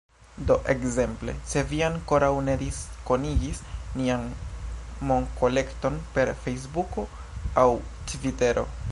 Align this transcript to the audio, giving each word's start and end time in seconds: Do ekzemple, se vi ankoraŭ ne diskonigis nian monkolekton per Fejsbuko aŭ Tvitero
Do 0.49 0.55
ekzemple, 0.73 1.33
se 1.49 1.61
vi 1.73 1.81
ankoraŭ 1.87 2.29
ne 2.47 2.55
diskonigis 2.61 3.59
nian 4.01 4.25
monkolekton 5.11 5.99
per 6.15 6.31
Fejsbuko 6.47 7.05
aŭ 7.65 7.67
Tvitero 8.13 8.65